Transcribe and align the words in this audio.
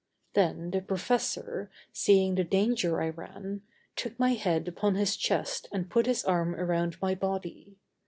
Then 0.33 0.71
the 0.71 0.81
professor, 0.81 1.69
seeing 1.93 2.33
the 2.33 2.43
danger 2.43 3.03
I 3.03 3.09
ran, 3.09 3.61
took 3.95 4.17
my 4.17 4.33
head 4.33 4.67
upon 4.67 4.95
his 4.95 5.15
chest 5.15 5.67
and 5.71 5.91
put 5.91 6.07
his 6.07 6.25
arm 6.25 6.55
around 6.55 6.99
my 7.03 7.13
body. 7.13 7.75